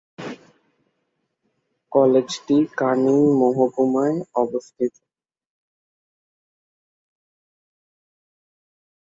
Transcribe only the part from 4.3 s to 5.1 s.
অবস্থিত।